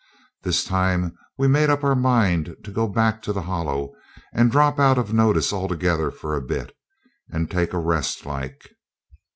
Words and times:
This 0.41 0.63
time 0.63 1.15
we 1.37 1.47
made 1.47 1.69
up 1.69 1.83
our 1.83 1.93
mind 1.93 2.55
to 2.63 2.71
go 2.71 2.87
back 2.87 3.21
to 3.21 3.31
the 3.31 3.43
Hollow 3.43 3.91
and 4.33 4.49
drop 4.51 4.79
out 4.79 4.97
of 4.97 5.13
notice 5.13 5.53
altogether 5.53 6.09
for 6.09 6.35
a 6.35 6.41
bit, 6.41 6.75
and 7.29 7.51
take 7.51 7.71
a 7.71 7.77
rest 7.77 8.25
like. 8.25 8.71